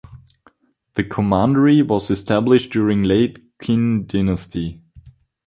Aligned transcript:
The 0.95 1.03
commandery 1.03 1.83
was 1.83 2.09
established 2.09 2.71
during 2.71 3.03
late 3.03 3.37
Qin 3.59 4.07
dynasty. 4.07 4.81